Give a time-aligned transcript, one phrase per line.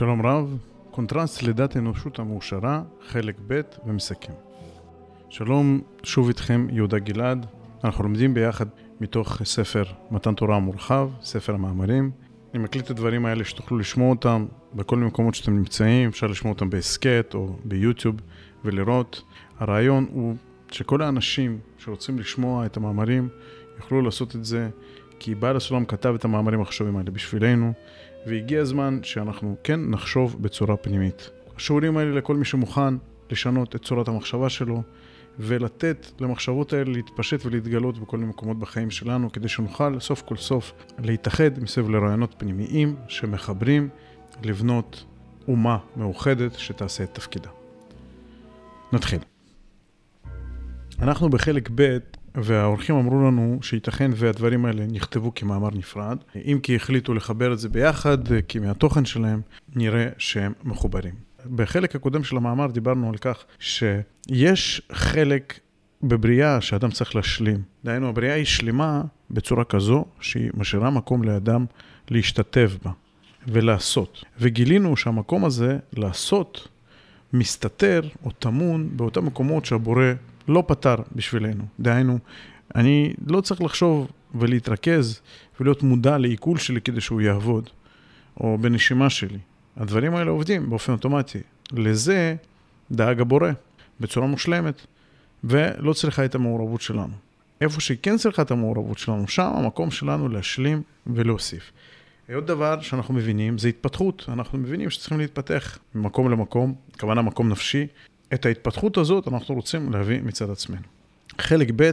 [0.00, 0.56] שלום רב,
[0.90, 4.32] קונטרסט לידת האנושות המאושרה, חלק ב' ומסכם.
[5.28, 7.46] שלום, שוב איתכם יהודה גלעד.
[7.84, 8.66] אנחנו לומדים ביחד
[9.00, 12.10] מתוך ספר מתן תורה המורחב, ספר המאמרים.
[12.54, 16.70] אני מקליט את הדברים האלה שתוכלו לשמוע אותם בכל מקומות שאתם נמצאים, אפשר לשמוע אותם
[16.70, 18.16] בהסכת או ביוטיוב
[18.64, 19.22] ולראות.
[19.58, 20.34] הרעיון הוא
[20.70, 23.28] שכל האנשים שרוצים לשמוע את המאמרים
[23.76, 24.68] יוכלו לעשות את זה
[25.18, 27.72] כי בעל הסולם כתב את המאמרים החשובים האלה בשבילנו,
[28.26, 31.30] והגיע הזמן שאנחנו כן נחשוב בצורה פנימית.
[31.56, 32.94] השיעורים האלה לכל מי שמוכן
[33.30, 34.82] לשנות את צורת המחשבה שלו,
[35.38, 40.72] ולתת למחשבות האלה להתפשט ולהתגלות בכל מיני מקומות בחיים שלנו, כדי שנוכל סוף כל סוף
[40.98, 43.88] להתאחד מסביב לרעיונות פנימיים שמחברים
[44.42, 45.04] לבנות
[45.48, 47.50] אומה מאוחדת שתעשה את תפקידה.
[48.92, 49.18] נתחיל.
[51.02, 51.98] אנחנו בחלק ב'
[52.34, 57.68] והאורחים אמרו לנו שייתכן והדברים האלה נכתבו כמאמר נפרד, אם כי החליטו לחבר את זה
[57.68, 59.40] ביחד, כי מהתוכן שלהם
[59.76, 61.14] נראה שהם מחוברים.
[61.56, 65.60] בחלק הקודם של המאמר דיברנו על כך שיש חלק
[66.02, 67.62] בבריאה שאדם צריך להשלים.
[67.84, 71.64] דהיינו, הבריאה היא שלמה בצורה כזו שהיא משאירה מקום לאדם
[72.10, 72.90] להשתתף בה
[73.48, 74.24] ולעשות.
[74.40, 76.68] וגילינו שהמקום הזה, לעשות,
[77.32, 80.04] מסתתר או טמון באותם מקומות שהבורא
[80.50, 81.64] לא פתר בשבילנו.
[81.80, 82.18] דהיינו,
[82.74, 85.20] אני לא צריך לחשוב ולהתרכז
[85.60, 87.70] ולהיות מודע לעיכול שלי כדי שהוא יעבוד,
[88.40, 89.38] או בנשימה שלי.
[89.76, 91.38] הדברים האלה עובדים באופן אוטומטי.
[91.72, 92.36] לזה
[92.90, 93.50] דאג הבורא
[94.00, 94.86] בצורה מושלמת,
[95.44, 97.14] ולא צריכה את המעורבות שלנו.
[97.60, 101.72] איפה שהיא כן צריכה את המעורבות שלנו, שם המקום שלנו להשלים ולהוסיף.
[102.34, 104.24] עוד דבר שאנחנו מבינים זה התפתחות.
[104.28, 107.86] אנחנו מבינים שצריכים להתפתח ממקום למקום, הכוונה מקום נפשי.
[108.34, 110.86] את ההתפתחות הזאת אנחנו רוצים להביא מצד עצמנו.
[111.38, 111.90] חלק ב'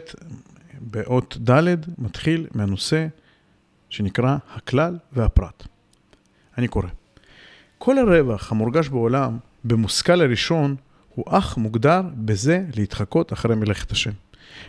[0.82, 3.08] באות ד' מתחיל מהנושא
[3.90, 5.68] שנקרא הכלל והפרט.
[6.58, 6.88] אני קורא.
[7.78, 10.76] כל הרווח המורגש בעולם במושכל הראשון
[11.16, 14.12] הוא אך מוגדר בזה להתחקות אחרי מלאכת השם,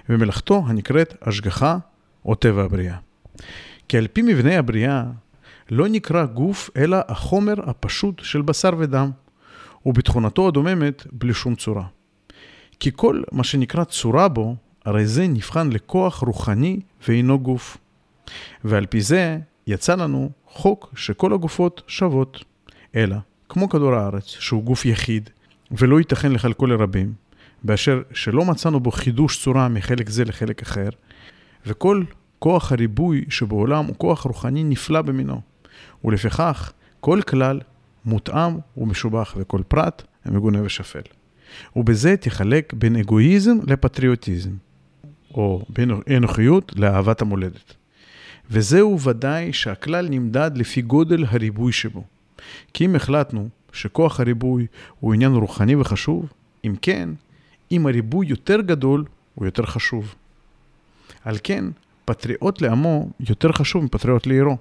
[0.09, 1.79] ומלאכתו הנקראת השגחה
[2.25, 2.97] או טבע הבריאה.
[3.89, 5.05] כי על פי מבנה הבריאה
[5.71, 9.11] לא נקרא גוף אלא החומר הפשוט של בשר ודם,
[9.87, 11.85] ובתכונתו הדוממת בלי שום צורה.
[12.81, 17.77] כי כל מה שנקרא צורה בו, הרי זה נבחן לכוח רוחני ואינו גוף.
[18.65, 22.45] ועל פי זה יצא לנו חוק שכל הגופות שוות.
[22.97, 23.17] אלא,
[23.49, 25.31] כמו כדור הארץ, שהוא גוף יחיד,
[25.71, 27.13] ולא ייתכן לחלקו לרבים,
[27.63, 30.89] באשר שלא מצאנו בו חידוש צורה מחלק זה לחלק אחר,
[31.67, 32.03] וכל
[32.39, 35.41] כוח הריבוי שבעולם הוא כוח רוחני נפלא במינו.
[36.05, 37.61] ולפיכך, כל כלל
[38.09, 41.01] מותאם ומשובח, וכל פרט מגונה ושפל.
[41.77, 44.51] ובזה תחלק בין אגואיזם לפטריוטיזם,
[45.35, 47.75] או בין אנוכיות לאהבת המולדת.
[48.51, 52.05] וזהו ודאי שהכלל נמדד לפי גודל הריבוי שבו.
[52.75, 54.67] כי אם החלטנו שכוח הריבוי
[55.01, 56.33] הוא עניין רוחני וחשוב,
[56.65, 57.09] אם כן,
[57.73, 59.05] אם הריבוי יותר גדול,
[59.35, 60.15] הוא יותר חשוב.
[61.25, 61.65] על כן,
[62.05, 64.57] פטריוט לעמו יותר חשוב מפטריוט לעירו.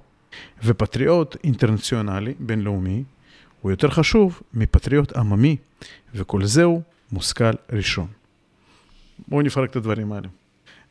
[0.63, 3.03] ופטריוט אינטרנציונלי, בינלאומי,
[3.61, 5.57] הוא יותר חשוב מפטריוט עממי,
[6.15, 6.81] וכל זהו
[7.11, 8.07] מושכל ראשון.
[9.27, 10.27] בואו נפרק את הדברים האלה.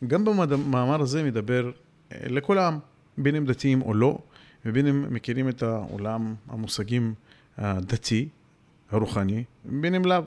[0.06, 1.70] גם במאמר הזה מדבר
[2.12, 2.78] אה, לכולם,
[3.18, 4.18] בין אם דתיים או לא,
[4.66, 7.14] ובין אם מכירים את העולם המושגים
[7.58, 8.28] הדתי,
[8.90, 10.22] הרוחני, בין אם לאו.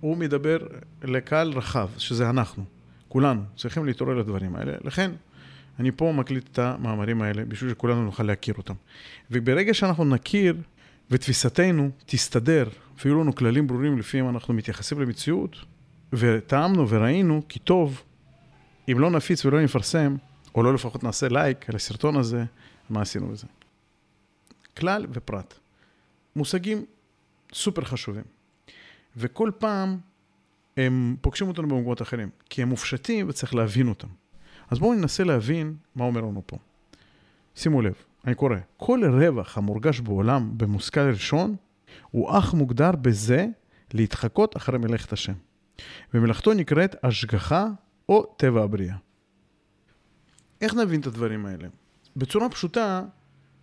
[0.00, 0.58] הוא מדבר
[1.02, 2.64] לקהל רחב, שזה אנחנו,
[3.08, 4.72] כולנו, צריכים להתעורר לדברים האלה.
[4.84, 5.10] לכן,
[5.80, 8.74] אני פה מקליט את המאמרים האלה בשביל שכולנו נוכל להכיר אותם.
[9.30, 10.56] וברגע שאנחנו נכיר
[11.10, 12.68] ותפיסתנו תסתדר,
[13.04, 15.56] ויהיו לנו כללים ברורים לפיהם אנחנו מתייחסים למציאות,
[16.12, 18.02] וטעמנו וראינו כי טוב,
[18.92, 20.16] אם לא נפיץ ולא נפרסם,
[20.54, 22.44] או לא לפחות נעשה לייק על הסרטון הזה,
[22.90, 23.46] מה עשינו בזה.
[24.76, 25.54] כלל ופרט.
[26.36, 26.84] מושגים
[27.52, 28.24] סופר חשובים.
[29.16, 29.98] וכל פעם
[30.76, 34.08] הם פוגשים אותנו במקומות אחרים, כי הם מופשטים וצריך להבין אותם.
[34.70, 36.56] אז בואו ננסה להבין מה אומר לנו פה.
[37.54, 37.94] שימו לב,
[38.26, 41.56] אני קורא, כל רווח המורגש בעולם במושכל ראשון,
[42.10, 43.46] הוא אך מוגדר בזה
[43.94, 45.32] להתחקות אחרי מלאכת השם.
[46.14, 47.66] ומלאכתו נקראת השגחה
[48.08, 48.96] או טבע הבריאה.
[50.60, 51.68] איך נבין את הדברים האלה?
[52.16, 53.02] בצורה פשוטה,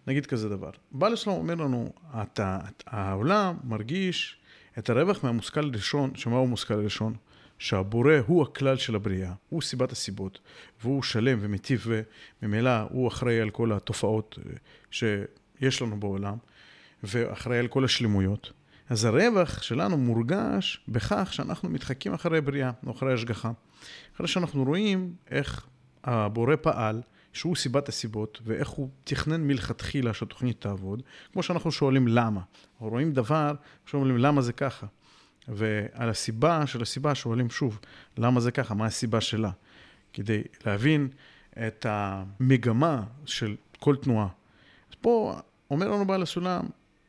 [0.07, 0.71] נגיד כזה דבר.
[0.91, 4.37] בעל הסלאם אומר לנו, אתה, העולם מרגיש
[4.79, 7.15] את הרווח מהמושכל הראשון, שמה הוא מושכל הראשון?
[7.63, 10.39] שהבורא הוא הכלל של הבריאה, הוא סיבת הסיבות,
[10.81, 11.87] והוא שלם ומיטיב,
[12.41, 14.51] וממילא הוא אחראי על כל התופעות אה,
[14.91, 16.37] שיש לנו בעולם,
[17.03, 18.51] ואחראי על כל השלמויות.
[18.89, 23.51] אז הרווח שלנו מורגש בכך שאנחנו מתחקים אחרי בריאה, או אחרי השגחה.
[24.15, 25.65] אחרי שאנחנו רואים איך
[26.03, 27.01] הבורא פעל,
[27.33, 31.01] שהוא סיבת הסיבות, ואיך הוא תכנן מלכתחילה שהתוכנית תעבוד,
[31.33, 32.41] כמו שאנחנו שואלים למה.
[32.81, 33.53] או רואים דבר,
[33.85, 34.87] שואלים למה זה ככה.
[35.47, 37.79] ועל הסיבה של הסיבה שואלים שוב,
[38.17, 39.51] למה זה ככה, מה הסיבה שלה.
[40.13, 41.07] כדי להבין
[41.67, 44.27] את המגמה של כל תנועה.
[44.89, 45.39] אז פה
[45.71, 46.65] אומר לנו בעל הסולם,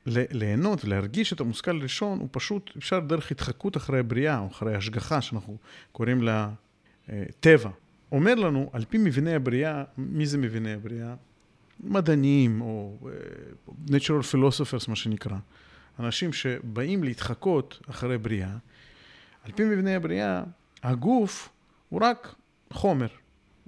[0.06, 5.20] ליהנות ולהרגיש את המושכל הראשון, הוא פשוט אפשר דרך התחקות אחרי הבריאה, או אחרי השגחה,
[5.20, 5.56] שאנחנו
[5.92, 6.50] קוראים לה
[7.10, 7.70] אה, טבע.
[8.12, 11.14] אומר לנו, על פי מבנה הבריאה, מי זה מבנה הבריאה?
[11.80, 15.37] מדענים, או uh, natural philosophers, מה שנקרא.
[15.99, 18.56] אנשים שבאים להתחקות אחרי בריאה.
[19.44, 20.43] על פי מבנה הבריאה,
[20.82, 21.49] הגוף
[21.88, 22.35] הוא רק
[22.73, 23.08] חומר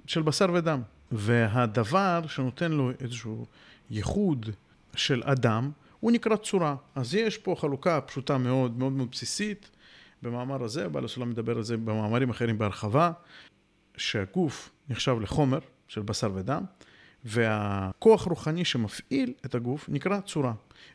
[0.05, 0.81] של בשר ודם.
[1.11, 3.45] והדבר שנותן לו איזשהו
[3.89, 4.49] ייחוד
[4.95, 6.75] של אדם, הוא נקרא צורה.
[6.95, 9.69] אז יש פה חלוקה פשוטה מאוד, מאוד מאוד בסיסית.
[10.21, 13.11] במאמר הזה, בעל הסולם מדבר על זה במאמרים אחרים בהרחבה,
[13.97, 16.63] שהגוף נחשב לחומר של בשר ודם,
[17.25, 20.53] והכוח רוחני שמפעיל את הגוף נקרא צורה.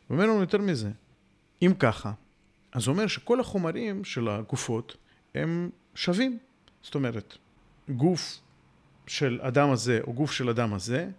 [0.09, 0.89] ואומר לנו יותר מזה,
[1.65, 2.11] אם ככה,
[2.71, 4.97] אז אומר שכל החומרים של הגופות
[5.35, 6.37] הם שווים.
[6.83, 7.37] זאת אומרת,
[7.89, 8.39] גוף
[9.07, 11.09] של אדם הזה או גוף של אדם הזה,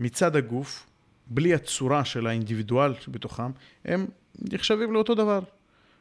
[0.00, 0.86] מצד הגוף,
[1.26, 3.50] בלי הצורה של האינדיבידואל שבתוכם,
[3.84, 4.06] הם
[4.38, 5.40] נחשבים לאותו דבר.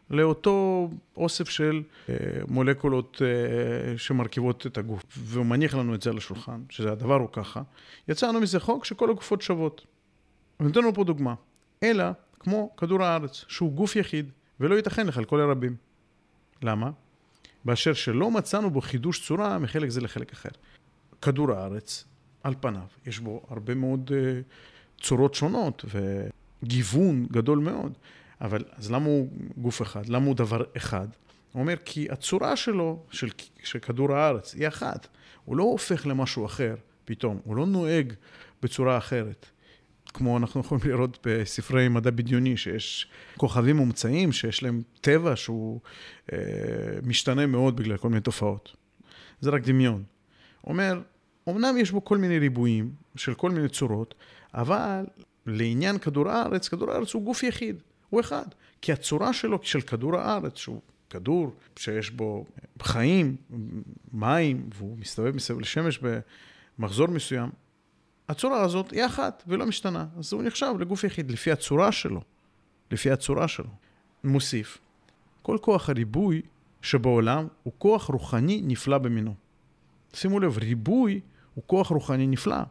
[0.09, 2.15] לאותו אוסף של אה,
[2.48, 5.03] מולקולות אה, שמרכיבות את הגוף.
[5.18, 7.62] והוא מניח לנו את זה על השולחן, שזה הדבר הוא ככה.
[8.07, 9.86] יצאנו מזה חוק שכל הגופות שוות.
[10.59, 11.33] אני נותן לנו פה דוגמה.
[11.83, 12.06] אלא
[12.41, 15.75] כמו כדור הארץ, שהוא גוף יחיד, ולא ייתכן לחלקו לרבים.
[16.63, 16.91] למה?
[17.65, 20.49] באשר שלא מצאנו בו חידוש צורה מחלק זה לחלק אחר.
[21.21, 22.05] כדור הארץ,
[22.43, 25.85] על פניו, יש בו הרבה מאוד uh, צורות שונות
[26.63, 27.93] וגיוון גדול מאוד.
[28.41, 30.09] אבל אז למה הוא גוף אחד?
[30.09, 31.07] למה הוא דבר אחד?
[31.51, 33.29] הוא אומר, כי הצורה שלו, של,
[33.63, 35.07] של כדור הארץ, היא אחת.
[35.45, 38.13] הוא לא הופך למשהו אחר פתאום, הוא לא נוהג
[38.61, 39.45] בצורה אחרת.
[40.13, 45.79] כמו אנחנו יכולים לראות בספרי מדע בדיוני, שיש כוכבים מומצאים, שיש להם טבע שהוא
[46.33, 46.37] אה,
[47.03, 48.75] משתנה מאוד בגלל כל מיני תופעות.
[49.41, 50.03] זה רק דמיון.
[50.67, 51.01] אומר,
[51.49, 54.15] אמנם יש בו כל מיני ריבועים של כל מיני צורות,
[54.53, 55.05] אבל
[55.45, 57.81] לעניין כדור הארץ, כדור הארץ הוא גוף יחיד.
[58.09, 58.45] הוא אחד.
[58.81, 62.45] כי הצורה שלו, של כדור הארץ, שהוא כדור שיש בו
[62.81, 63.35] חיים,
[64.13, 65.99] מים, והוא מסתובב מסביב לשמש
[66.77, 67.49] במחזור מסוים,
[68.31, 70.05] הצורה הזאת היא אחת ולא משתנה.
[70.17, 72.21] אז הוא נחשב לגוף יחיד, לפי הצורה שלו.
[72.91, 73.69] לפי הצורה שלו.
[74.23, 74.77] מוסיף,
[75.41, 76.41] כל כוח הריבוי
[76.81, 79.35] שבעולם הוא כוח רוחני נפלא במינו.
[80.13, 81.19] שימו לב, ריבוי
[81.55, 82.55] הוא כוח רוחני נפלא.
[82.55, 82.65] על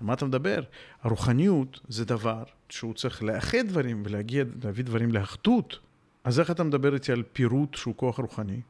[0.00, 0.62] מה אתה מדבר?
[1.02, 5.78] הרוחניות זה דבר שהוא צריך לאחד דברים ולהגיע, להביא דברים לאחדות.
[6.24, 8.60] אז איך אתה מדבר איתי על פירוט שהוא כוח רוחני?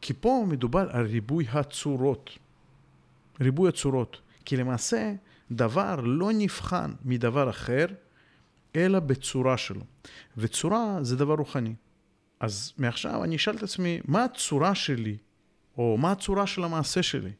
[0.00, 2.30] כי פה מדובר על ריבוי הצורות.
[3.40, 4.20] ריבוי הצורות.
[4.44, 5.12] כי למעשה,
[5.50, 7.86] דבר לא נבחן מדבר אחר,
[8.76, 9.84] אלא בצורה שלו.
[10.36, 11.74] וצורה זה דבר רוחני.
[12.40, 15.16] אז מעכשיו אני אשאל את עצמי, מה הצורה שלי,
[15.78, 17.32] או מה הצורה של המעשה שלי?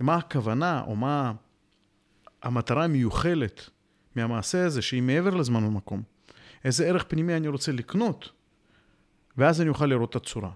[0.00, 1.32] מה הכוונה, או מה
[2.42, 3.70] המטרה המיוחלת
[4.16, 6.02] מהמעשה הזה, שהיא מעבר לזמן ומקום.
[6.64, 8.32] איזה ערך פנימי אני רוצה לקנות,
[9.36, 10.50] ואז אני אוכל לראות את הצורה.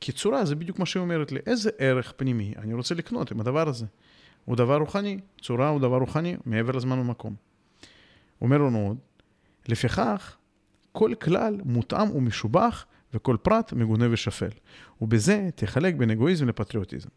[0.00, 3.40] כי צורה זה בדיוק מה שהיא אומרת לי, איזה ערך פנימי אני רוצה לקנות עם
[3.40, 3.86] הדבר הזה.
[4.46, 7.34] הוא דבר רוחני, צורה הוא דבר רוחני מעבר לזמן ומקום.
[8.40, 8.96] אומר לנו עוד,
[9.68, 10.36] לפיכך,
[10.92, 14.50] כל כלל מותאם ומשובח, וכל פרט מגונה ושפל.
[15.00, 17.08] ובזה תחלק בין אגואיזם לפטריוטיזם.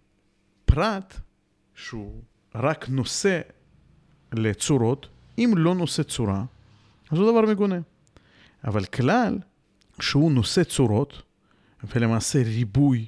[0.65, 1.19] פרט
[1.75, 2.21] שהוא
[2.55, 3.41] רק נושא
[4.33, 5.07] לצורות,
[5.37, 6.43] אם לא נושא צורה,
[7.11, 7.79] אז הוא דבר מגונה.
[8.63, 9.39] אבל כלל
[9.99, 11.21] שהוא נושא צורות,
[11.83, 13.07] ולמעשה ריבוי,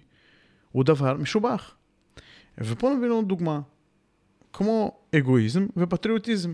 [0.72, 1.76] הוא דבר משובח.
[2.58, 3.62] ופה נביא לנו דוגמה,
[4.54, 6.54] כמו אגואיזם ופטריוטיזם.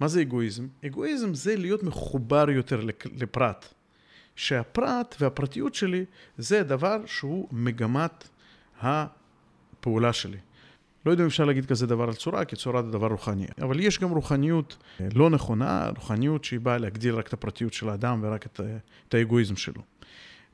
[0.00, 0.66] מה זה אגואיזם?
[0.86, 2.80] אגואיזם זה להיות מחובר יותר
[3.16, 3.74] לפרט.
[4.36, 6.04] שהפרט והפרטיות שלי
[6.38, 8.28] זה דבר שהוא מגמת
[8.80, 10.38] הפעולה שלי.
[11.06, 13.46] לא יודע אם אפשר להגיד כזה דבר על צורה, כי צורה זה דבר רוחני.
[13.62, 17.88] אבל יש גם רוחניות אה, לא נכונה, רוחניות שהיא באה להגדיל רק את הפרטיות של
[17.88, 18.76] האדם ורק את, אה,
[19.08, 19.82] את האגואיזם שלו.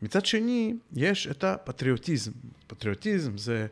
[0.02, 2.32] מצד שני, יש את הפטריוטיזם.
[2.66, 3.66] פטריוטיזם זה,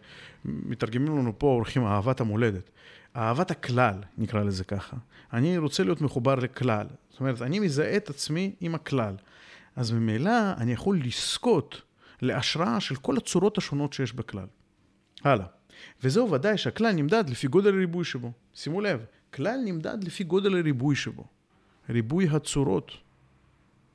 [0.44, 2.70] מתרגמים לנו פה אורחים אהבת המולדת.
[3.16, 4.96] אהבת הכלל, נקרא לזה ככה.
[5.32, 6.86] אני רוצה להיות מחובר לכלל.
[7.10, 9.14] זאת אומרת, אני מזהה את עצמי עם הכלל.
[9.76, 11.82] אז ממילא אני יכול לזכות
[12.22, 14.46] להשראה של כל הצורות השונות שיש בכלל.
[15.24, 15.46] הלאה.
[16.02, 18.32] וזהו ודאי שהכלל נמדד לפי גודל הריבוי שבו.
[18.54, 21.24] שימו לב, כלל נמדד לפי גודל הריבוי שבו.
[21.90, 22.92] ריבוי הצורות.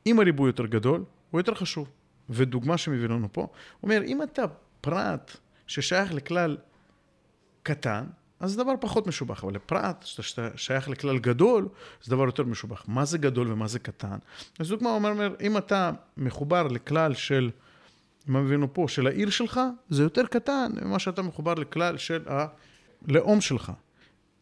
[0.05, 1.89] אם הריבוי יותר גדול, הוא יותר חשוב.
[2.31, 3.47] ודוגמה שמביא לנו פה,
[3.83, 4.41] אומר, אם אתה
[4.81, 6.57] פרט ששייך לכלל
[7.63, 8.05] קטן,
[8.39, 11.67] אז זה דבר פחות משובח, אבל לפרט, שאתה שייך לכלל גדול,
[12.03, 12.83] זה דבר יותר משובח.
[12.87, 14.17] מה זה גדול ומה זה קטן?
[14.59, 17.49] אז דוגמה, הוא אומר, אם אתה מחובר לכלל של,
[18.27, 19.59] מה מבינו פה, של העיר שלך,
[19.89, 22.23] זה יותר קטן ממה שאתה מחובר לכלל של
[23.07, 23.71] הלאום שלך.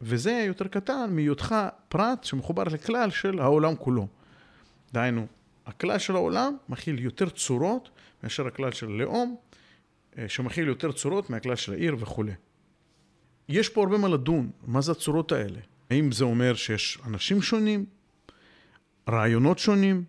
[0.02, 1.56] וזה יותר קטן מהיותך
[1.90, 4.08] פרט שמחובר לכלל של העולם כולו.
[4.94, 5.28] דהיינו,
[5.70, 7.90] הכלל של העולם מכיל יותר צורות
[8.24, 9.36] מאשר הכלל של הלאום,
[10.18, 12.32] אה, שמכיל יותר צורות מהכלל של העיר וכולי.
[13.50, 15.60] יש פה הרבה מה לדון, מה זה הצורות האלה?
[15.90, 17.86] האם זה אומר שיש אנשים שונים,
[19.10, 20.04] רעיונות שונים,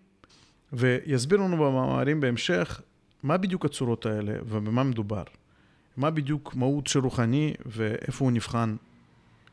[0.73, 2.81] ויסביר לנו במאמרים בהמשך
[3.23, 5.23] מה בדיוק הצורות האלה ובמה מדובר.
[5.97, 8.75] מה בדיוק מהות של רוחני ואיפה הוא נבחן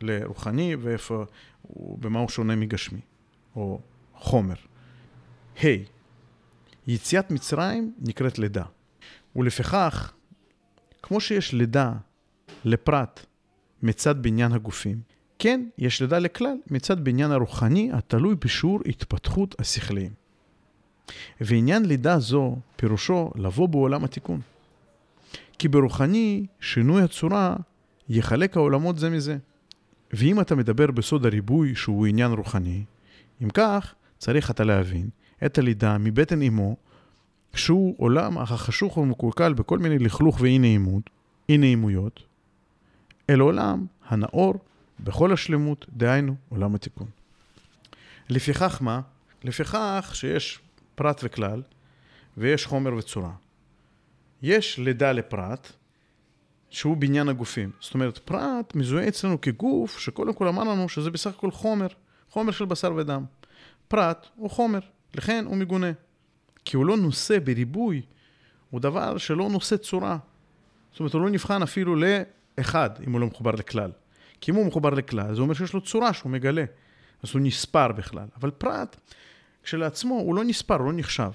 [0.01, 1.25] לרוחני ואיפה,
[1.77, 3.01] במה הוא שונה מגשמי,
[3.57, 3.81] או
[4.15, 4.55] חומר.
[5.57, 5.98] ה' hey,
[6.89, 8.65] יציאת מצרים נקראת לידה.
[9.37, 10.13] ולפיכך,
[11.03, 11.93] כמו שיש לידה
[12.65, 13.27] לפרט
[13.83, 15.01] מצד בניין הגופים,
[15.39, 20.13] כן, יש לידה לכלל מצד בניין הרוחני התלוי בשיעור התפתחות השכליים.
[21.41, 24.41] ועניין לידה זו פירושו לבוא בעולם התיקון.
[25.59, 27.57] כי ברוחני שינוי הצורה
[28.09, 29.37] יחלק העולמות זה מזה.
[30.13, 32.85] ואם אתה מדבר בסוד הריבוי שהוא עניין רוחני,
[33.43, 35.09] אם כך, צריך אתה להבין
[35.47, 36.77] את הלידה מבטן אמו,
[37.55, 41.11] שהוא עולם החשוך ומקולקל בכל מיני לכלוך ואי נעימות,
[41.49, 42.23] אי נעימויות,
[43.31, 44.55] אל עולם הנאור
[45.01, 47.09] בכל השלמות, דהיינו עולם התיקון.
[48.31, 49.01] לפיכך מה?
[49.45, 50.59] לפיכך שיש
[50.95, 51.63] פרט וכלל,
[52.37, 53.33] ויש חומר וצורה.
[54.43, 55.73] יש לידה לפרט,
[56.71, 57.71] שהוא בניין הגופים.
[57.81, 61.87] זאת אומרת, פרט מזוהה אצלנו כגוף, שקודם כל אמר לנו שזה בסך הכל חומר,
[62.31, 63.25] חומר של בשר ודם.
[63.89, 64.79] פרט הוא חומר,
[65.15, 65.93] לכן הוא מגונה.
[66.65, 68.03] כי הוא לא נושא בריבוי,
[68.71, 70.19] הוא דבר שלא נושא צורה.
[70.93, 73.91] זאת אומרת, הוא לא נבחן אפילו לאחד, אם הוא לא מחובר לכלל.
[74.41, 76.65] כי אם הוא מחובר לכלל, זה אומר שיש לו צורה שהוא מגלה.
[77.23, 78.27] אז הוא נספר בכלל.
[78.37, 78.97] אבל פרט,
[79.63, 81.31] כשלעצמו, הוא לא נספר, הוא לא נחשב.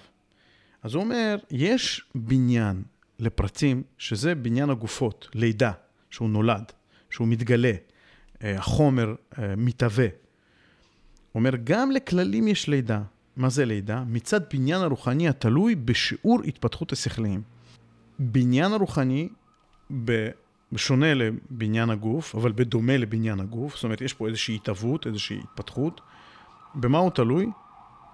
[0.84, 2.84] אז הוא אומר, יש בניין
[3.20, 5.72] לפרטים, שזה בניין הגופות, לידה,
[6.10, 6.72] שהוא נולד,
[7.10, 7.72] שהוא מתגלה,
[8.44, 10.06] אה, החומר אה, מתהווה.
[10.06, 13.02] הוא אומר, גם לכללים יש לידה.
[13.38, 14.04] מה זה לידה?
[14.08, 17.42] מצד בניין הרוחני התלוי בשיעור התפתחות השכליים.
[18.20, 19.30] בניין הרוחני,
[20.72, 26.02] בשונה לבניין הגוף, אבל בדומה לבניין הגוף, זאת אומרת, יש פה איזושהי התהוות, איזושהי התפתחות.
[26.76, 27.50] במה הוא תלוי?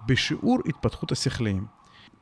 [0.06, 1.66] בשיעור התפתחות השכליים.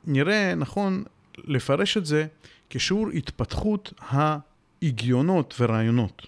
[0.04, 1.04] נראה נכון
[1.38, 2.26] לפרש את זה
[2.70, 6.26] כשיעור התפתחות ההגיונות ורעיונות.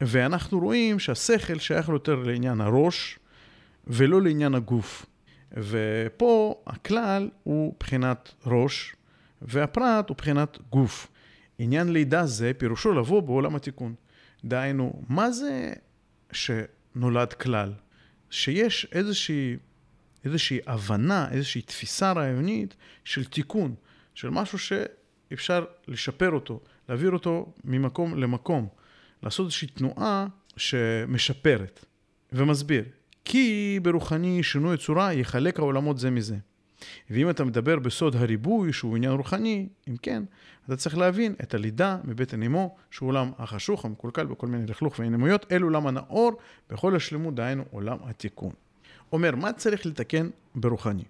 [0.00, 3.18] ואנחנו רואים שהשכל שייך יותר לעניין הראש
[3.86, 5.06] ולא לעניין הגוף.
[5.52, 8.96] ופה הכלל הוא בחינת ראש
[9.42, 11.08] והפרט הוא בחינת גוף.
[11.58, 13.94] עניין לידה זה פירושו לבוא בעולם התיקון.
[14.44, 15.72] דהיינו, מה זה
[16.32, 17.72] שנולד כלל?
[18.30, 19.56] שיש איזושהי,
[20.24, 23.74] איזושהי הבנה, איזושהי תפיסה רעיונית של תיקון,
[24.14, 28.68] של משהו שאפשר לשפר אותו, להעביר אותו ממקום למקום,
[29.22, 30.26] לעשות איזושהי תנועה
[30.56, 31.84] שמשפרת
[32.32, 32.84] ומסביר.
[33.30, 36.36] כי ברוחני שינוי צורה יחלק העולמות זה מזה.
[37.10, 40.22] ואם אתה מדבר בסוד הריבוי, שהוא עניין רוחני, אם כן,
[40.66, 45.52] אתה צריך להבין את הלידה מבטן אמו, שהוא עולם החשוך, המקולקל בכל מיני לכלוך ואינמויות,
[45.52, 46.32] אל עולם הנאור,
[46.70, 48.52] בכל השלמות, דהיינו עולם התיקון.
[49.12, 51.04] אומר, מה צריך לתקן ברוחני?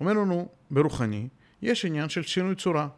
[0.00, 1.28] אומר לנו, ברוחני,
[1.62, 2.88] יש עניין של שינוי צורה.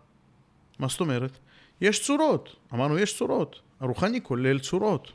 [0.79, 1.39] מה זאת אומרת?
[1.81, 5.13] יש צורות, אמרנו יש צורות, הרוחני כולל צורות.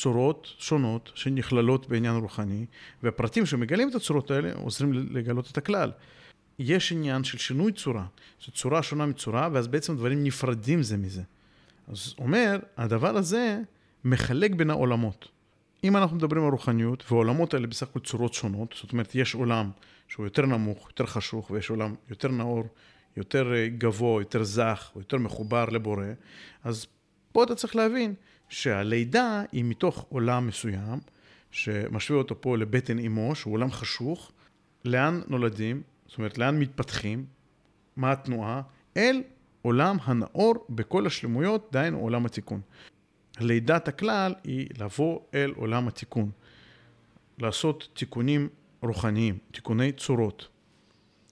[0.00, 2.66] צורות שונות שנכללות בעניין רוחני,
[3.02, 5.90] והפרטים שמגלים את הצורות האלה עוזרים לגלות את הכלל.
[6.58, 8.06] יש עניין של שינוי צורה,
[8.46, 11.22] זו צורה שונה מצורה, ואז בעצם דברים נפרדים זה מזה.
[11.88, 13.60] אז אומר, הדבר הזה
[14.04, 15.28] מחלק בין העולמות.
[15.84, 19.70] אם אנחנו מדברים על רוחניות, והעולמות האלה בסך הכל צורות שונות, זאת אומרת, יש עולם
[20.08, 22.64] שהוא יותר נמוך, יותר חשוך, ויש עולם יותר נאור,
[23.16, 26.04] יותר אה, גבוה, יותר זך, או יותר מחובר לבורא,
[26.64, 26.86] אז
[27.32, 28.14] פה אתה צריך להבין
[28.50, 30.98] שהלידה היא מתוך עולם מסוים,
[31.50, 34.32] שמשווה אותו פה לבטן אמו, שהוא עולם חשוך,
[34.84, 37.24] לאן נולדים, זאת אומרת, לאן מתפתחים,
[37.96, 38.62] מה התנועה,
[38.96, 39.22] אל
[39.62, 42.60] עולם הנאור בכל השלמויות, דהיינו עולם התיקון.
[43.40, 46.30] לידת הכלל היא לבוא אל עולם התיקון,
[47.38, 48.48] לעשות תיקונים
[48.82, 50.48] רוחניים, תיקוני צורות.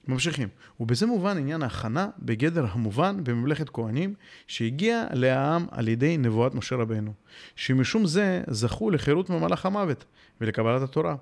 [0.09, 0.49] ממשיכים.
[0.81, 4.15] ובזה מובן עניין ההכנה בגדר המובן בממלכת כהנים,
[4.47, 7.13] שהגיע לעם על ידי נבואת משה רבנו,
[7.57, 10.05] שמשום זה זכו לחירות ממלאך המוות
[10.41, 11.17] ולקבלת התורה,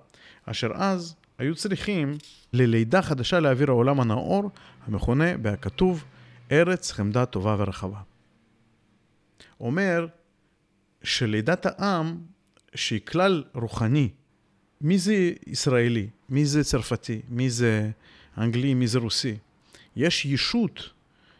[0.44, 2.18] אשר אז היו צריכים
[2.52, 4.50] ללידה חדשה לאוויר העולם הנאור,
[4.86, 6.04] המכונה בהכתוב
[6.52, 8.00] ארץ חמדה טובה ורחבה.
[9.60, 10.06] אומר
[11.02, 12.18] שלידת העם,
[12.74, 14.08] שהיא כלל רוחני,
[14.80, 16.08] מי זה ישראלי?
[16.28, 17.20] מי זה צרפתי?
[17.28, 17.90] מי זה
[18.38, 18.74] אנגלי?
[18.74, 19.36] מי זה רוסי?
[19.96, 20.90] יש ישות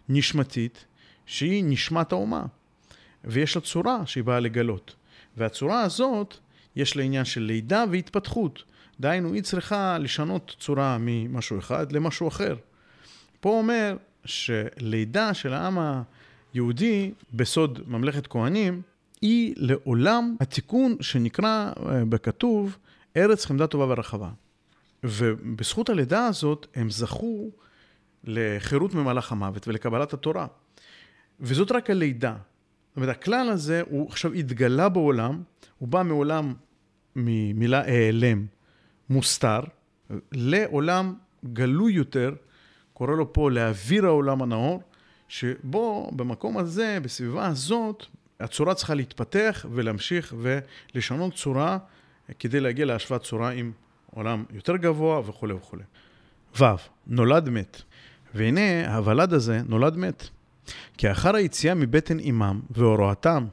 [0.09, 0.85] נשמתית
[1.27, 2.45] שהיא נשמת האומה,
[3.25, 4.95] ויש לה צורה שהיא באה לגלות.
[5.37, 6.37] והצורה הזאת,
[6.77, 8.63] יש לה עניין של לידה והתפתחות.
[9.01, 12.57] דהיינו, היא צריכה לשנות צורה ממשהו אחד למשהו אחר.
[13.41, 15.79] פה אומר שלידה של העם
[16.55, 18.83] היהודי בסוד ממלכת כהנים,
[19.21, 22.79] היא לעולם התיקון שנקרא אה, בכתוב
[23.17, 24.31] ארץ חמדה טובה ורחבה.
[25.05, 27.51] ובזכות הלידה הזאת הם זכו
[28.25, 30.47] לחירות ממלאך המוות ולקבלת התורה.
[31.41, 32.37] וזאת רק הלידה.
[32.89, 35.43] זאת אומרת, הכלל הזה הוא עכשיו התגלה בעולם,
[35.79, 36.55] הוא בא מעולם,
[37.17, 38.47] ממילה העלם,
[39.11, 39.61] מוסתר,
[40.33, 41.15] לעולם
[41.53, 42.35] גלוי יותר,
[42.93, 44.83] קורא לו פה לאוויר העולם הנאור,
[45.29, 48.07] שבו במקום הזה, בסביבה הזאת,
[48.41, 51.79] הצורה צריכה להתפתח ולהמשיך ולשנות צורה
[52.39, 53.73] כדי להגיע להשוואת צורה עם
[54.17, 55.83] עולם יותר גבוה וכולי וכולי.
[56.61, 56.65] ו',
[57.07, 57.83] נולד מת.
[58.35, 60.29] והנה, הוולד הזה נולד מת.
[60.99, 63.47] כי אחר היציאה מבטן אמם והוראתם,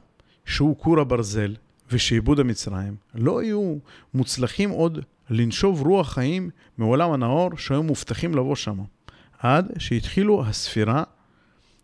[0.44, 1.54] שהוא כור הברזל
[1.92, 3.76] ושעבוד המצרים, לא היו
[4.14, 4.98] מוצלחים עוד
[5.30, 8.78] לנשוב רוח חיים מעולם הנאור שהיו מובטחים לבוא שם,
[9.38, 11.02] עד שהתחילו הספירה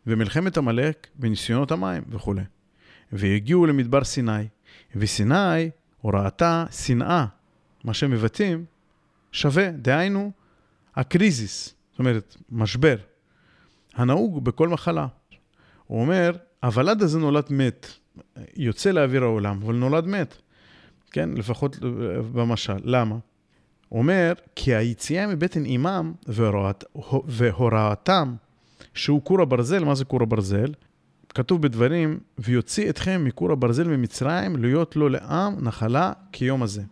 [0.06, 2.42] ומלחמת עמלק בניסיונות המים וכולי.
[3.12, 4.49] והגיעו למדבר סיני,
[4.96, 5.70] וסיני
[6.00, 7.26] הוראתה שנאה,
[7.84, 8.64] מה שהם מבטאים,
[9.32, 10.30] שווה, דהיינו,
[10.96, 12.96] הקריזיס, זאת אומרת, משבר,
[13.94, 15.06] הנהוג בכל מחלה.
[15.87, 16.32] הוא אומר,
[16.62, 17.87] הוולד הזה נולד מת,
[18.56, 20.34] יוצא לאוויר העולם, אבל נולד מת.
[21.10, 21.76] כן, לפחות
[22.32, 22.76] במשל.
[22.84, 23.16] למה?
[23.88, 26.84] הוא אומר, כי היציאה מבטן אימם והוראת,
[27.26, 28.34] והוראתם,
[28.94, 30.72] שהוא כור הברזל, מה זה כור הברזל?
[31.28, 36.83] כתוב בדברים, ויוציא אתכם מכור הברזל ממצרים, להיות לו לעם נחלה כיום הזה.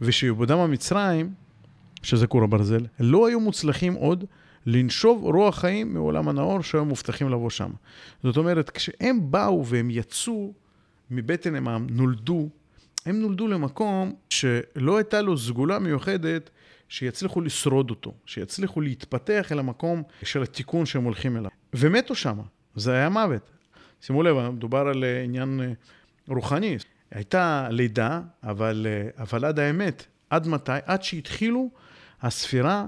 [0.00, 1.34] ושיעבודם המצרים,
[2.02, 4.24] שזה כור הברזל, לא היו מוצלחים עוד
[4.66, 7.70] לנשוב רוח חיים מעולם הנאור שהיו מובטחים לבוא שם.
[8.22, 10.52] זאת אומרת, כשהם באו והם יצאו
[11.10, 12.48] מבטן אמם, נולדו,
[13.06, 16.50] הם נולדו למקום שלא הייתה לו סגולה מיוחדת
[16.88, 21.50] שיצליחו לשרוד אותו, שיצליחו להתפתח אל המקום של התיקון שהם הולכים אליו.
[21.74, 22.38] ומתו שם,
[22.74, 23.50] זה היה מוות.
[24.00, 25.72] שימו לב, מדובר על אה, עניין אה,
[26.28, 26.76] רוחני.
[27.10, 30.72] הייתה לידה, אבל, אה, אבל עד האמת, עד מתי?
[30.84, 31.70] עד שהתחילו
[32.22, 32.86] הספירה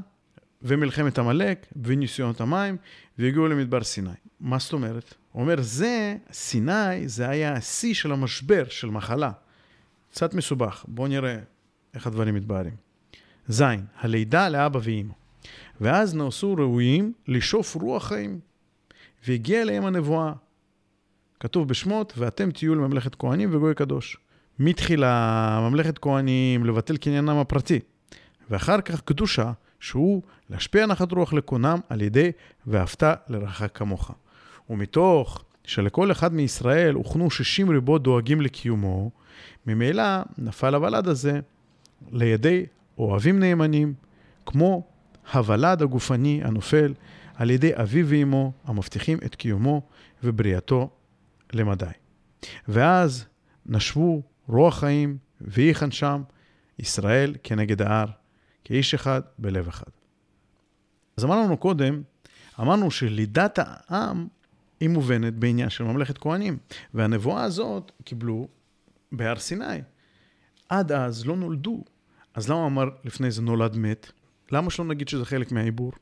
[0.62, 2.76] ומלחמת עמלק וניסיונות המים,
[3.18, 4.10] והגיעו למדבר סיני.
[4.40, 5.14] מה זאת אומרת?
[5.32, 9.30] הוא אומר, זה, סיני, זה היה השיא של המשבר, של מחלה.
[10.10, 11.38] קצת מסובך, בואו נראה
[11.94, 12.76] איך הדברים מתבהרים.
[13.48, 13.62] ז',
[13.98, 15.12] הלידה לאבא ואימא.
[15.80, 18.40] ואז נעשו ראויים לשאוף רוח חיים.
[19.26, 20.32] והגיעה אליהם הנבואה.
[21.40, 24.16] כתוב בשמות, ואתם תהיו לממלכת כהנים וגוי קדוש.
[24.58, 27.80] מתחילה ממלכת כהנים, לבטל קניינם הפרטי.
[28.50, 32.32] ואחר כך קדושה, שהוא להשפיע נחת רוח לקונם על ידי
[32.66, 34.10] ואהבת לרעך כמוך.
[34.70, 39.10] ומתוך שלכל אחד מישראל הוכנו 60 ריבות דואגים לקיומו,
[39.66, 40.04] ממילא
[40.38, 41.40] נפל הוולד הזה
[42.12, 42.66] לידי
[42.98, 43.94] אוהבים נאמנים,
[44.46, 44.86] כמו
[45.32, 46.94] הוולד הגופני הנופל
[47.34, 49.82] על ידי אביו ואמו המבטיחים את קיומו
[50.24, 50.90] ובריאתו
[51.52, 51.86] למדי.
[52.68, 53.24] ואז
[53.66, 56.22] נשבו רוח חיים ויחן שם
[56.78, 58.06] ישראל כנגד ההר,
[58.64, 59.90] כאיש אחד בלב אחד.
[61.16, 62.02] אז אמרנו לנו קודם,
[62.60, 64.26] אמרנו שלידת העם
[64.80, 66.58] היא מובנת בעניין של ממלכת כהנים,
[66.94, 68.48] והנבואה הזאת קיבלו
[69.12, 69.80] בהר סיני.
[70.68, 71.84] עד אז לא נולדו.
[72.34, 74.12] אז למה אמר לפני זה נולד מת?
[74.52, 75.92] למה שלא נגיד שזה חלק מהעיבור?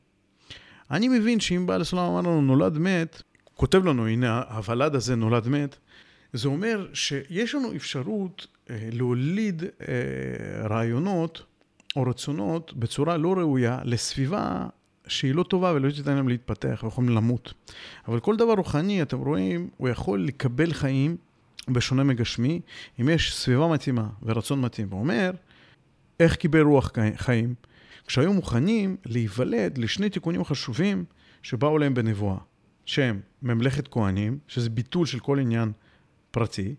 [0.91, 3.21] אני מבין שאם בעל הסולם אמר לנו נולד מת,
[3.57, 5.77] כותב לנו, הנה, הוולד הזה נולד מת,
[6.33, 11.43] זה אומר שיש לנו אפשרות אה, להוליד אה, רעיונות
[11.95, 14.67] או רצונות בצורה לא ראויה לסביבה
[15.07, 17.53] שהיא לא טובה ולא תיתן להם להתפתח ויכולים למות.
[18.07, 21.17] אבל כל דבר רוחני, אתם רואים, הוא יכול לקבל חיים
[21.67, 22.61] בשונה מגשמי,
[23.01, 24.87] אם יש סביבה מתאימה ורצון מתאים.
[24.91, 25.31] הוא אומר,
[26.19, 27.55] איך קיבל רוח חיים?
[28.07, 31.05] כשהיו מוכנים להיוולד לשני תיקונים חשובים
[31.43, 32.37] שבאו להם בנבואה,
[32.87, 35.71] שהם ממלכת כהנים, שזה ביטול של כל עניין
[36.31, 36.75] פרטי,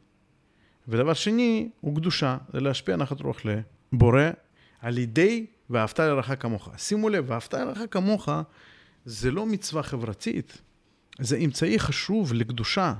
[0.89, 4.23] ודבר שני הוא קדושה, זה להשפיע נחת רוח לבורא
[4.81, 6.69] על ידי ואהבת לרעך כמוך.
[6.77, 8.29] שימו לב, ואהבת לרעך כמוך
[9.05, 10.63] זה לא מצווה חברתית,
[11.19, 12.95] זה אמצעי חשוב לקדושה.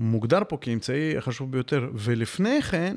[0.00, 2.96] מוגדר פה כאמצעי החשוב ביותר, ולפני כן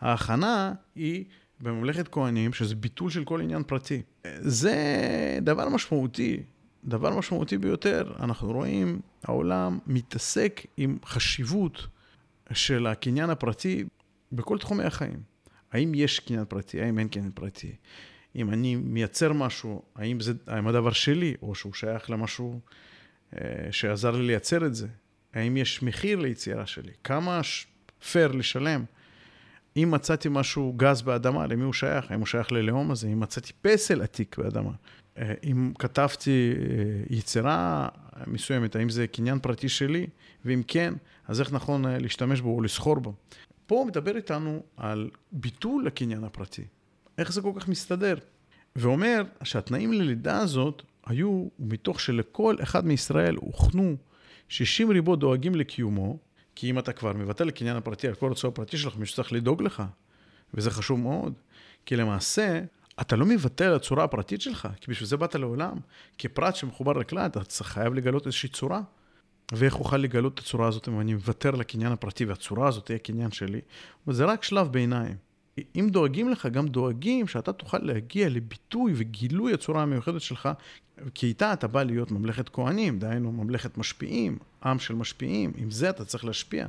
[0.00, 1.24] ההכנה היא
[1.60, 4.02] בממלכת כהנים, שזה ביטול של כל עניין פרטי.
[4.40, 4.74] זה
[5.42, 6.42] דבר משמעותי,
[6.84, 8.12] דבר משמעותי ביותר.
[8.20, 11.86] אנחנו רואים, העולם מתעסק עם חשיבות
[12.52, 13.84] של הקניין הפרטי
[14.32, 15.20] בכל תחומי החיים.
[15.72, 17.72] האם יש קניין פרטי, האם אין קניין פרטי?
[18.36, 22.60] אם אני מייצר משהו, האם זה, האם הדבר שלי, או שהוא שייך למשהו
[23.36, 24.88] אה, שעזר לי לייצר את זה?
[25.34, 26.92] האם יש מחיר ליצירה שלי?
[27.04, 27.40] כמה
[28.10, 28.84] פייר לשלם?
[29.76, 32.10] אם מצאתי משהו גז באדמה, למי הוא שייך?
[32.10, 33.08] האם הוא שייך ללאום הזה?
[33.08, 34.72] אם מצאתי פסל עתיק באדמה?
[35.44, 37.88] אם כתבתי אה, יצירה
[38.26, 40.06] מסוימת, האם זה קניין פרטי שלי?
[40.44, 40.94] ואם כן,
[41.28, 43.14] אז איך נכון אה, להשתמש בו או לסחור בו?
[43.66, 46.64] פה הוא מדבר איתנו על ביטול הקניין הפרטי.
[47.18, 48.14] איך זה כל כך מסתדר?
[48.76, 53.96] ואומר שהתנאים ללידה הזאת היו מתוך שלכל אחד מישראל הוכנו
[54.48, 56.18] 60 ריבו דואגים לקיומו,
[56.54, 59.62] כי אם אתה כבר מבטל לקניין הפרטי על כל רצוע פרטי שלך, מישהו צריך לדאוג
[59.62, 59.82] לך,
[60.54, 61.34] וזה חשוב מאוד.
[61.86, 62.60] כי למעשה,
[63.00, 65.76] אתה לא מבטל את הצורה הפרטית שלך, כי בשביל זה באת לעולם.
[66.18, 68.80] כפרט שמחובר לכלל, אתה חייב לגלות איזושהי צורה.
[69.52, 73.30] ואיך אוכל לגלות את הצורה הזאת אם אני מוותר לקניין הפרטי והצורה הזאת תהיה קניין
[73.30, 73.60] שלי?
[74.06, 75.16] וזה רק שלב ביניים.
[75.76, 80.48] אם דואגים לך, גם דואגים שאתה תוכל להגיע לביטוי וגילוי הצורה המיוחדת שלך,
[81.14, 85.90] כי איתה אתה בא להיות ממלכת כהנים, דהיינו ממלכת משפיעים, עם של משפיעים, עם זה
[85.90, 86.66] אתה צריך להשפיע.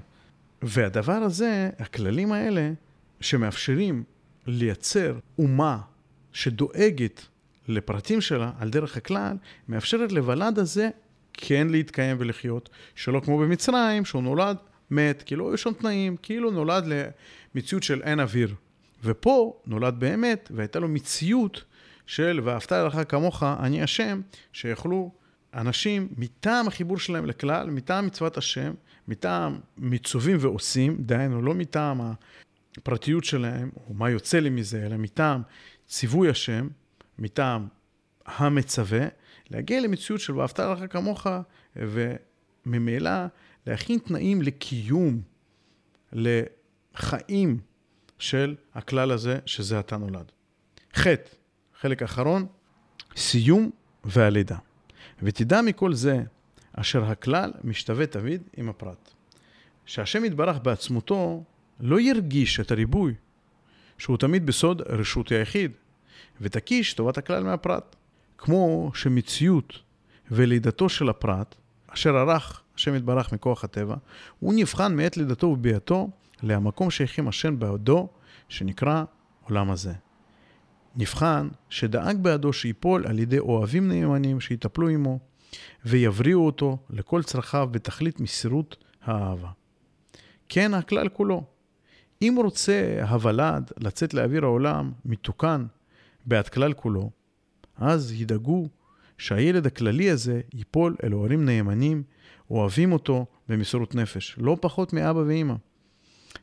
[0.61, 2.71] והדבר הזה, הכללים האלה,
[3.21, 4.03] שמאפשרים
[4.47, 5.77] לייצר אומה
[6.33, 7.25] שדואגת
[7.67, 9.35] לפרטים שלה על דרך הכלל,
[9.69, 10.89] מאפשרת לוולד הזה
[11.33, 14.57] כן להתקיים ולחיות, שלא כמו במצרים, שהוא נולד
[14.91, 16.83] מת, כאילו היו שם תנאים, כאילו נולד
[17.55, 18.55] למציאות של אין אוויר.
[19.03, 21.63] ופה נולד באמת, והייתה לו מציאות
[22.05, 24.21] של ואהבת לך כמוך, אני השם,
[24.53, 25.11] שיכלו
[25.53, 28.73] אנשים מטעם החיבור שלהם לכלל, מטעם מצוות השם,
[29.07, 32.01] מטעם מצווים ועושים, דהיינו לא מטעם
[32.77, 35.41] הפרטיות שלהם, או מה יוצא לי מזה, אלא מטעם
[35.91, 36.67] ציווי השם,
[37.19, 37.67] מטעם
[38.25, 39.07] המצווה,
[39.49, 41.27] להגיע למציאות של ואהבת לך כמוך,
[41.75, 43.11] וממילא
[43.67, 45.21] להכין תנאים לקיום,
[46.13, 47.59] לחיים
[48.19, 50.31] של הכלל הזה, שזה אתה נולד.
[50.97, 51.07] ח',
[51.79, 52.45] חלק אחרון,
[53.15, 53.69] סיום
[54.03, 54.57] והלידה.
[55.23, 56.23] ותדע מכל זה,
[56.73, 59.11] אשר הכלל משתווה תמיד עם הפרט.
[59.85, 61.43] שהשם יתברך בעצמותו
[61.79, 63.13] לא ירגיש את הריבוי,
[63.97, 65.71] שהוא תמיד בסוד רשות היחיד,
[66.41, 67.95] ותקיש טובת הכלל מהפרט.
[68.37, 69.79] כמו שמציאות
[70.31, 71.55] ולידתו של הפרט,
[71.87, 73.95] אשר ערך השם יתברך מכוח הטבע,
[74.39, 76.09] הוא נבחן מעת לידתו וביאתו
[76.43, 78.09] למקום שהכין השם בעודו,
[78.49, 79.03] שנקרא
[79.43, 79.93] עולם הזה.
[80.95, 85.19] נבחן שדאג בעדו שיפול על ידי אוהבים נאמנים שיטפלו עמו,
[85.85, 89.49] ויבריאו אותו לכל צרכיו בתכלית מסירות האהבה.
[90.49, 91.43] כן הכלל כולו.
[92.21, 95.65] אם רוצה הוולד לצאת לאוויר העולם מתוקן
[96.25, 97.11] בעד כלל כולו,
[97.77, 98.69] אז ידאגו
[99.17, 102.03] שהילד הכללי הזה ייפול אל הורים נאמנים,
[102.51, 105.55] אוהבים אותו במסירות נפש, לא פחות מאבא ואימא.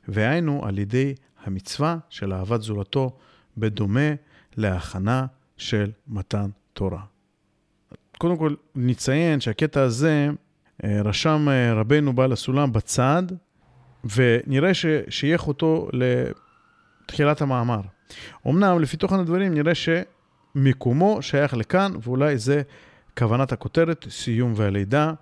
[0.08, 1.14] והיינו על ידי
[1.44, 3.16] המצווה של אהבת זולתו,
[3.56, 4.10] בדומה
[4.56, 7.02] להכנה של מתן תורה.
[8.18, 10.28] קודם כל, נציין שהקטע הזה
[10.84, 13.22] אה, רשם אה, רבנו בעל הסולם בצד,
[14.16, 15.88] ונראה ששייך אותו
[17.08, 17.80] לתחילת המאמר.
[18.46, 22.62] אמנם, לפי תוכן הדברים, נראה שמקומו שייך לכאן, ואולי זה
[23.18, 25.12] כוונת הכותרת, סיום והלידה,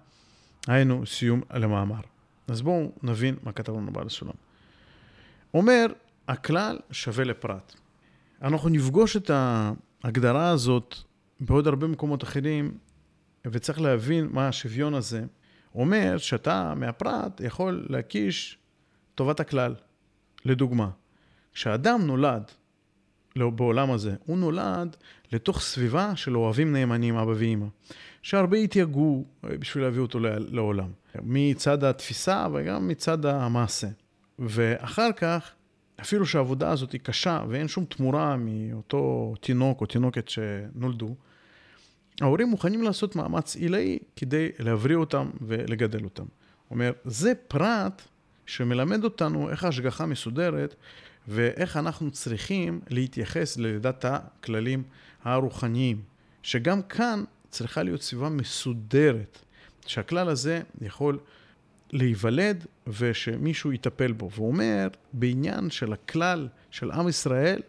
[0.66, 2.00] היינו סיום למאמר.
[2.48, 4.32] אז בואו נבין מה כתב לנו בעל הסולם.
[5.54, 5.86] אומר,
[6.28, 7.74] הכלל שווה לפרט.
[8.42, 9.30] אנחנו נפגוש את
[10.04, 10.94] ההגדרה הזאת
[11.40, 12.78] בעוד הרבה מקומות אחרים,
[13.46, 15.24] וצריך להבין מה השוויון הזה.
[15.74, 18.58] אומר שאתה מהפרט יכול להקיש
[19.14, 19.74] טובת הכלל.
[20.44, 20.90] לדוגמה,
[21.56, 22.42] כשאדם נולד
[23.36, 24.96] בעולם הזה, הוא נולד
[25.32, 27.66] לתוך סביבה של אוהבים נאמנים, אבא ואימא,
[28.22, 30.88] שהרבה התייגעו בשביל להביא אותו לעולם,
[31.22, 33.86] מצד התפיסה וגם מצד המעשה.
[34.38, 35.50] ואחר כך
[36.00, 41.14] אפילו שהעבודה הזאת היא קשה ואין שום תמורה מאותו תינוק או תינוקת שנולדו,
[42.20, 46.22] ההורים מוכנים לעשות מאמץ עילאי כדי להבריא אותם ולגדל אותם.
[46.22, 46.30] הוא
[46.70, 48.02] אומר, זה פרט
[48.46, 50.74] שמלמד אותנו איך ההשגחה מסודרת
[51.28, 54.82] ואיך אנחנו צריכים להתייחס ללידת הכללים
[55.24, 56.02] הרוחניים.
[56.42, 59.38] שגם כאן צריכה להיות סביבה מסודרת,
[59.86, 61.18] שהכלל הזה יכול
[61.92, 64.30] להיוולד ושמישהו יטפל בו.
[64.30, 67.60] והוא אומר, בעניין של הכלל של עם ישראל,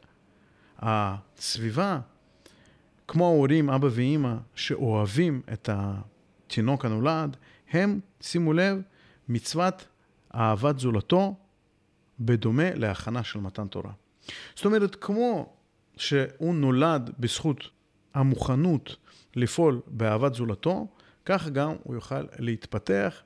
[0.80, 2.00] הסביבה,
[3.08, 7.38] כמו ההורים, אבא ואימא, שאוהבים את התינוק הנולד,
[7.72, 8.82] הם, שימו לב,
[9.30, 9.88] מצוות
[10.36, 11.36] אהבת זולתו,
[12.20, 13.92] בדומה להכנה של מתן תורה.
[14.56, 15.54] זאת אומרת, כמו
[15.98, 17.70] שהוא נולד בזכות
[18.14, 18.96] המוכנות
[19.36, 20.88] לפעול באהבת זולתו,
[21.26, 23.22] כך גם הוא יוכל להתפתח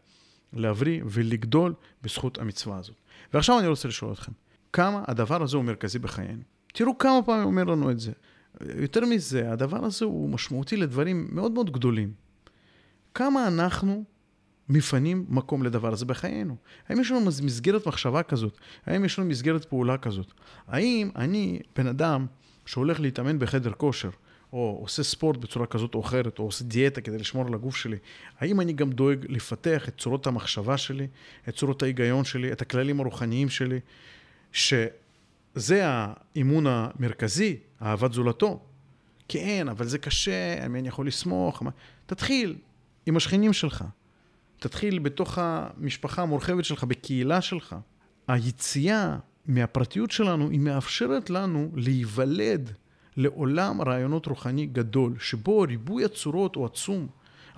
[0.53, 2.95] להבריא ולגדול בזכות המצווה הזאת.
[3.33, 4.31] ועכשיו אני רוצה לשאול אתכם,
[4.73, 6.41] כמה הדבר הזה הוא מרכזי בחיינו?
[6.73, 8.11] תראו כמה פעמים אומר לנו את זה.
[8.75, 12.13] יותר מזה, הדבר הזה הוא משמעותי לדברים מאוד מאוד גדולים.
[13.13, 14.03] כמה אנחנו
[14.71, 16.55] מפנים מקום לדבר הזה בחיינו?
[16.89, 18.57] האם יש לנו מסגרת מחשבה כזאת?
[18.85, 20.33] האם יש לנו מסגרת פעולה כזאת?
[20.67, 22.25] האם אני בן אדם
[22.65, 24.09] שהולך להתאמן בחדר כושר,
[24.53, 27.97] או עושה ספורט בצורה כזאת או אחרת, או עושה דיאטה כדי לשמור על הגוף שלי,
[28.39, 31.07] האם אני גם דואג לפתח את צורות המחשבה שלי,
[31.49, 33.79] את צורות ההיגיון שלי, את הכללים הרוחניים שלי,
[34.53, 38.59] שזה האימון המרכזי, אהבת זולתו?
[39.27, 41.63] כן, אבל זה קשה, מי אני יכול לסמוך?
[42.05, 42.55] תתחיל
[43.05, 43.85] עם השכנים שלך.
[44.61, 47.75] תתחיל בתוך המשפחה המורחבת שלך, בקהילה שלך.
[48.27, 52.71] היציאה מהפרטיות שלנו, היא מאפשרת לנו להיוולד
[53.17, 57.07] לעולם רעיונות רוחני גדול, שבו ריבוי הצורות הוא עצום.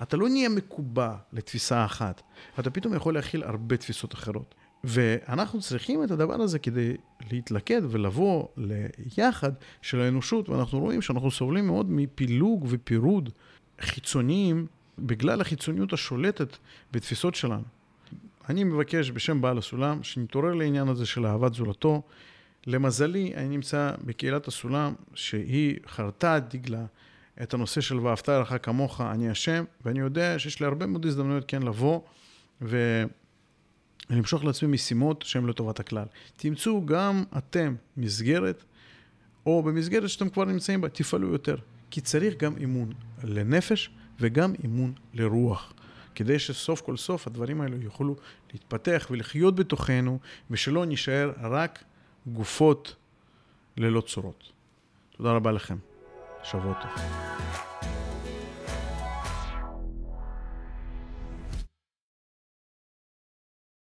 [0.01, 2.21] אתה לא נהיה מקובע לתפיסה אחת,
[2.59, 4.55] אתה פתאום יכול להכיל הרבה תפיסות אחרות.
[4.83, 6.93] ואנחנו צריכים את הדבר הזה כדי
[7.31, 13.29] להתלכד ולבוא ליחד של האנושות, ואנחנו רואים שאנחנו סובלים מאוד מפילוג ופירוד
[13.81, 14.67] חיצוניים
[14.99, 16.57] בגלל החיצוניות השולטת
[16.91, 17.63] בתפיסות שלנו.
[18.49, 22.01] אני מבקש בשם בעל הסולם שנתעורר לעניין הזה של אהבת זולתו.
[22.67, 26.85] למזלי, אני נמצא בקהילת הסולם שהיא חרתה את דגלה
[27.43, 31.43] את הנושא של ואהבת לך כמוך, אני השם, ואני יודע שיש לי הרבה מאוד הזדמנויות
[31.47, 32.01] כן לבוא
[32.61, 36.05] ולמשוך לעצמי משימות שהן לטובת הכלל.
[36.37, 38.63] תמצאו גם אתם מסגרת,
[39.45, 41.55] או במסגרת שאתם כבר נמצאים בה, תפעלו יותר.
[41.91, 43.89] כי צריך גם אימון לנפש
[44.23, 45.73] וגם אימון לרוח.
[46.15, 48.15] כדי שסוף כל סוף הדברים האלו יוכלו
[48.53, 50.19] להתפתח ולחיות בתוכנו,
[50.51, 51.83] ושלא נישאר רק
[52.27, 52.95] גופות
[53.77, 54.51] ללא צורות.
[55.17, 55.77] תודה רבה לכם.
[56.43, 57.72] שבוע טוב.